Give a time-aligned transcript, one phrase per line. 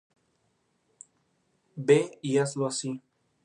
[1.77, 2.99] Ve y hazlo así.